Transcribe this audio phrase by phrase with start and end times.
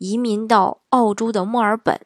[0.00, 2.00] 移民到澳洲的墨尔本，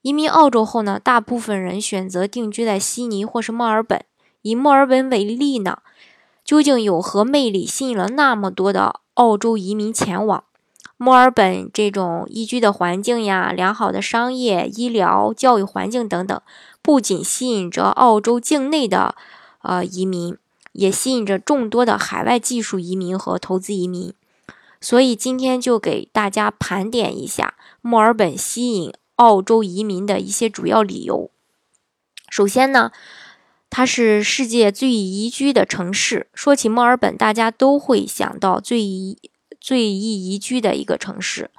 [0.00, 4.02] 移民澳洲后呢，大部分人选择定居在悉尼或是墨尔本。
[4.40, 5.80] 以墨尔本为例呢，
[6.42, 10.44] 究竟有何魅力吸引了那么多的澳洲移民前往？
[10.96, 16.40] 墨尔本这种宜居的环境呀，良好的商业、医疗、教育环境等等，
[16.80, 19.14] 不仅吸引着澳洲境内的
[19.60, 20.38] 呃移民，
[20.72, 24.14] 也吸引着众多的海外技术移民和投资移民。
[24.82, 31.30] 所以今天就给大家盘点一下墨尔本吸引澳洲移民的一些主要理由。
[32.28, 32.90] 首先呢，
[33.70, 36.26] 它是世界最宜居的城市。
[36.34, 39.18] 说起墨尔本，大家都会想到最宜、
[39.60, 41.50] 最易宜居的一个城市。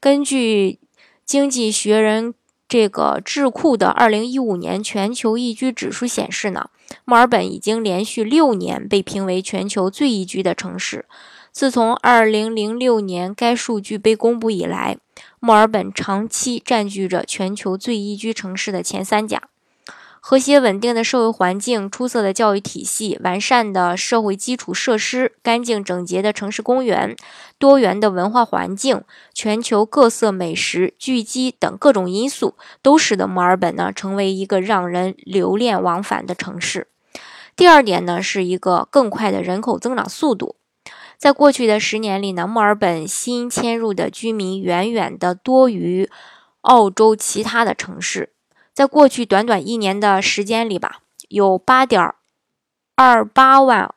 [0.00, 0.78] 根据
[1.26, 2.32] 经济学人
[2.66, 6.70] 这个智库的二零一五年全球宜居指数显示呢，
[7.04, 11.04] 墨尔本已经连续六年被评为全球最宜居的城市。
[11.52, 14.96] 自从2006年该数据被公布以来，
[15.40, 19.42] 墨尔本长期占据着全球最宜居城市的前三甲。
[20.22, 27.16] 和谐稳定的社会环境、出色的教育体系、完善的社会基础设施、干净整洁的城市公园、
[27.58, 36.88] 多元的文化环境、全球各色美食聚集等各种因素，都使得墨尔本呢成为一个让人留恋往返的城市。
[37.56, 40.56] 第二点呢，是一个更快的人口增长速度。
[41.20, 46.08] 在过去的十年里呢，墨尔本新迁入的居民远远的多于
[46.62, 48.32] 澳洲其他的城市。
[48.72, 52.14] 在过去短短一年的时间里吧，有八点
[52.94, 53.94] 二八万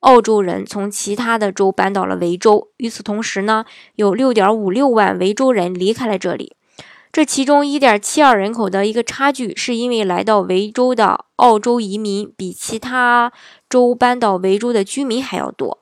[0.00, 2.68] 澳洲人从其他的州搬到了维州。
[2.78, 3.66] 与此同时呢，
[3.96, 6.56] 有六点五六万维州人离开了这里。
[7.12, 13.34] 这其中一点七二人口的一个差距，是因为来到维州的澳洲移民比其他
[13.68, 15.77] 州搬到维州的居民还要多。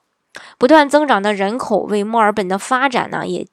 [0.59, 3.47] 不断增长的人口为墨尔本的发展呢，也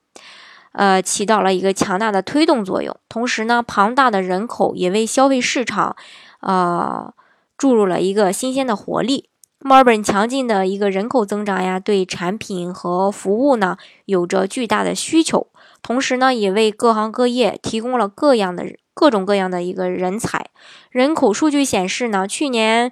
[0.71, 2.95] 呃起到了一个强大的推动作用。
[3.09, 5.95] 同时呢，庞大的人口也为消费市场
[6.41, 7.13] 呃
[7.57, 9.29] 注入了一个新鲜的活力。
[9.59, 15.47] 墨尔本强劲的一个人口增长呀，对产品和服务呢有着巨大的需求，
[15.81, 20.47] 同时呢，也为各行各业提供了各样的各种各样的一个人才。
[20.89, 22.91] 人口数据显示呢，去年。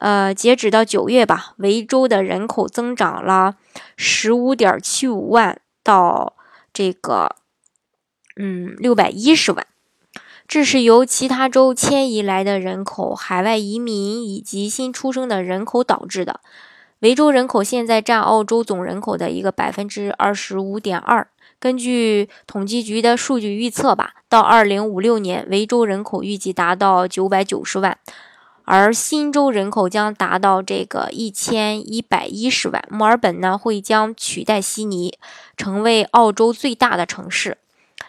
[0.00, 3.56] 呃，截止到九月吧，维州的人口增长了
[3.96, 6.34] 十五点七五万到
[6.72, 7.36] 这个
[8.36, 9.66] 嗯六百一十万，
[10.48, 16.40] 这是由其他州迁移来的人口、海外移民以及新出生的人口导致的。
[17.00, 21.28] 维州人口现在占澳洲总人口的一个百分之二十五点二。
[21.58, 27.98] 根据统计局的数据预测吧，到二零五六年，维州人口预计达到九百九十万。
[28.72, 35.18] 而新州人口将达到这个一千一百一十万，墨尔本呢会将取代悉尼，
[35.56, 37.58] 成为澳洲最大的城市。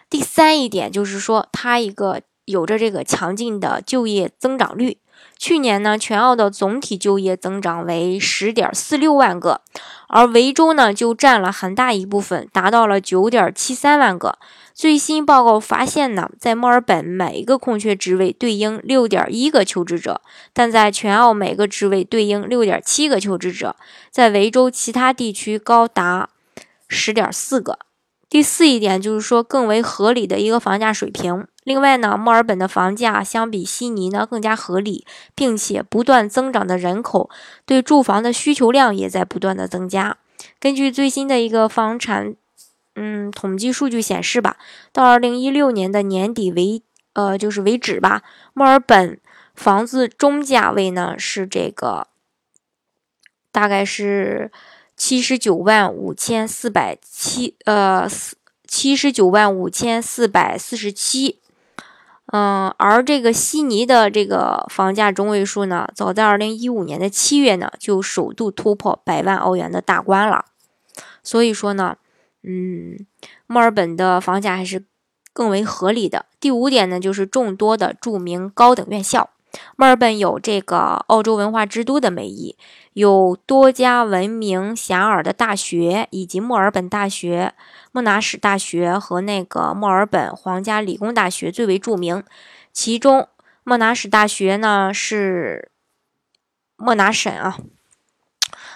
[0.08, 4.98] 第三一点就是说，它一个有着这个强劲的就业增长率。
[5.38, 9.60] 去年呢，全澳的总体就业增长为十点四六万个，
[10.06, 14.38] 而维州呢就占了很大一部分，达到了九点七三万个。
[14.72, 20.22] 最新报告发现呢，在墨尔本每一个空缺职位对应六点一个求职者，
[20.52, 23.76] 但在全澳每个职位对应六点七个求职者，
[24.10, 26.30] 在维州其他地区高达
[26.88, 27.80] 十点四个。
[28.32, 31.46] 第四一点就是说，更为合理的一个房价水平。
[31.64, 35.04] 另外呢，墨尔本的房价相比悉尼呢更加合理，
[35.34, 37.28] 并且不断增长的人口
[37.66, 40.16] 对住房的需求量也在不断的增加。
[40.58, 42.34] 根据最新的一个房产
[42.94, 44.56] 嗯统计数据显示吧，
[44.94, 46.82] 到二零一六年的年底为
[47.12, 48.22] 呃就是为止吧，
[48.54, 49.20] 墨尔本
[49.54, 52.06] 房子中价位呢是这个
[53.52, 54.50] 大概是。
[55.04, 58.08] 七十九万五千四百七，呃，
[58.68, 61.40] 七十九万五千四百四十七，
[62.26, 70.44] 嗯，而这个悉尼的这个房价中位数呢，早在二零一五年的七月呢，就首度突破百万澳元的大关了。
[71.24, 71.96] 所以说呢，
[72.44, 73.04] 嗯，
[73.48, 74.84] 墨尔本的房价还是
[75.32, 76.26] 更为合理的。
[76.38, 79.30] 第五点呢，就是众多的著名高等院校。
[79.76, 82.56] 墨尔本有这个澳洲文化之都的美誉，
[82.94, 87.54] 有多家闻名遐迩的大学，以及墨尔本大学、
[87.90, 92.22] 莫纳什大学和那个墨尔本皇家理工大学最为著名。
[92.72, 93.28] 其中，
[93.64, 95.70] 莫纳什大学呢是
[96.76, 97.58] 莫纳什啊，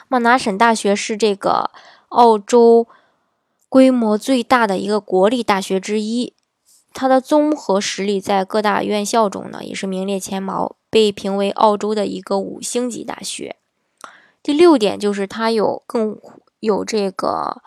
[0.08, 1.70] 莫纳什大学是这个
[2.10, 2.86] 澳洲
[3.68, 6.34] 规模最大的一个国立大学之一。
[6.98, 13.56] 它的综合实力在各大院校中呢，也是名列前茅，被评为澳洲的一个五星级大学。
[14.42, 16.18] 第六点就是它有更
[16.60, 17.60] 有这个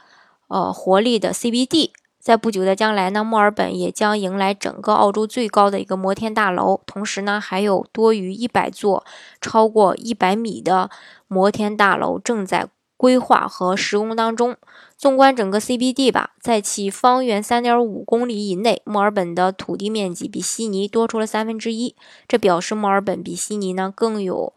[0.47, 9.05] 呃活力的 CBD，在不久的将来呢，墨尔本也将迎来整个澳洲最高的一个摩天大楼，同时呢，还有多于一百座
[9.39, 10.89] 超过一百米的
[11.27, 12.67] 摩天大楼正在
[12.99, 14.57] 规划和施工当中。
[14.97, 21.95] 纵观整个 CBD 吧，在其方圆三点五公里以内，墨尔本的土地面积比悉尼多出了三分之一。
[22.27, 24.53] 这表示墨尔本比悉尼呢更有，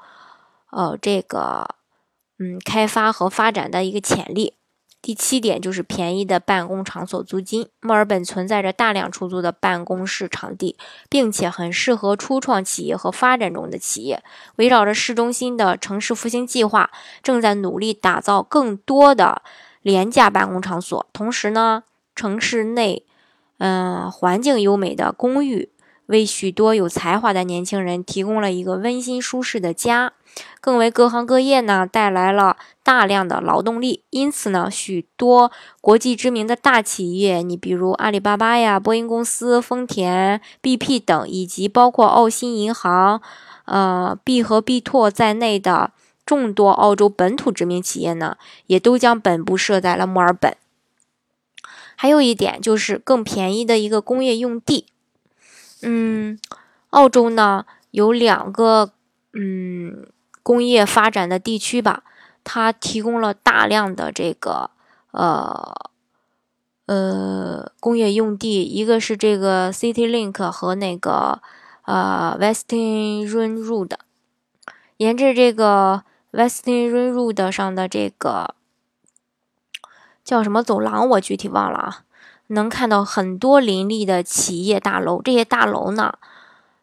[0.73, 1.77] 呃，这个
[2.41, 4.55] 嗯开发和发展的一个潜力。
[5.03, 7.69] 第七点就是便宜的办公场所租金。
[7.81, 10.79] 墨尔本存在着大量出租的办公室场地，
[11.11, 14.23] 并且很适合初创企业和发展中的企业。
[14.57, 16.91] 围绕着市中心的城市复兴计划，
[17.23, 19.43] 正在努力打造更多的。
[19.83, 21.83] 廉价办公场所，同时呢，
[22.15, 23.05] 城市内，
[23.59, 25.72] 嗯，环境优美的公寓
[26.07, 30.13] 为许多有才华的年轻人提供了一个温馨舒适的家，
[30.61, 34.03] 更为各行各业呢带来了大量的劳动力。
[34.11, 35.51] 因此呢，许多
[35.81, 43.23] 国际知名的大企业，你比如阿里巴巴呀、波音公司、丰田、BP 等，以及包括澳新银行、
[43.65, 45.93] 呃必和必拓在内的。
[46.25, 48.37] 众多澳洲本土知名企业呢，
[48.69, 50.57] 也都将本部设在了墨尔本。
[51.97, 54.87] 还有一点就是更便宜的一个工业用地。
[55.83, 56.39] 嗯，
[56.91, 58.93] 澳洲呢有两个
[59.33, 60.07] 嗯
[60.43, 62.03] 工业发展的地区吧，
[62.45, 64.71] 它提供了大量的这个
[65.11, 65.75] 呃
[66.87, 71.41] 呃工业用地，一个是这个 CityLink 和那个
[71.83, 73.93] 呃 Western Road，
[74.97, 76.05] 沿着这个。
[76.33, 78.55] Western Road 上的这个
[80.25, 82.05] 叫什么走廊，我具体忘了啊。
[82.53, 86.15] 能看到很多林立的企业大楼，这些大楼呢，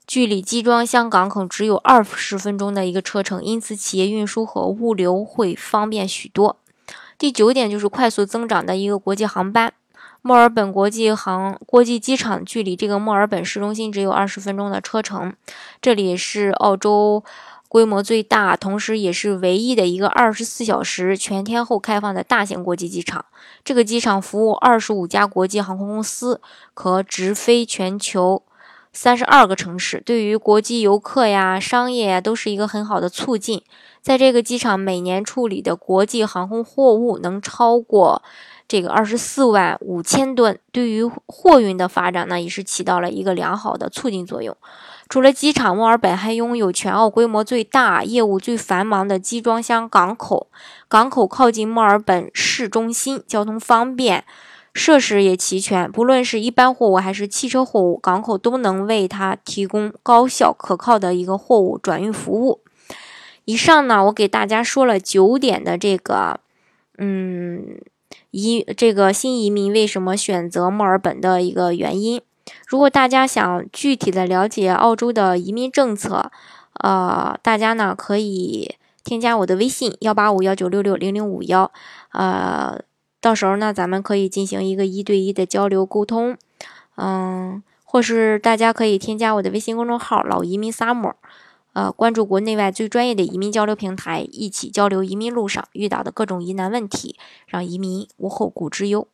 [0.06, 6.58] 距离集装箱港口只有二十分钟的一个车程，因此企业运输和物流会方便许多。
[7.18, 9.74] 第九点就是快速增长的一个国际航班。
[10.22, 15.34] 墨尔本国际航国际机场距离这个墨尔本市中心只有二十分钟的车程，
[15.82, 17.24] 这里是澳洲。
[17.70, 23.24] 规模最大，同时也是唯一的一个二十四小时全天候开放的大型国际机场。
[23.64, 26.42] 这个机场服务二十五家国际航空公司，
[26.74, 28.42] 可直飞全球
[28.92, 30.02] 三十二个城市。
[30.04, 33.62] 对于国际游客呀、商业呀，都是一个很好的促进。
[34.02, 38.24] 在这个机场，每年处理的国际航空货物能超过
[38.68, 44.58] 这个二十四万五千吨，对于货运的发展呢，也是起到了一个良好的促进作用。
[45.10, 50.52] 除了机场，墨尔本还拥有全澳规模最大、业务最繁忙的集装箱港口。
[50.88, 54.24] 港口靠近墨尔本市中心，交通方便，
[54.72, 55.92] 设施也齐全。
[55.92, 62.62] 不论是一般货物还是汽车货物，港口都能为它提供高效可靠的一个货物转运服务。
[63.46, 66.40] 以上呢，我给大家说了九点的这个，
[67.00, 67.82] 嗯，
[68.30, 72.22] 移这个新移民为什么选择墨尔本的一个原因。
[72.68, 76.32] 如果大家想具体的了解澳洲的移民政策，
[76.74, 81.72] 呃，大家呢可以添加我的微信幺八五幺九六六零零五幺，
[82.12, 82.80] 呃，
[83.20, 86.38] 到时候呢咱们可以进行一个一对一的交流沟通，
[86.96, 91.14] 嗯，或是大家可以添加我的微信公众号老移民 summer，
[91.74, 99.08] 呃，关注国内外最专业的移民交流平台，一起交流移民路上遇到的各种疑难问题，让移民无后顾之忧。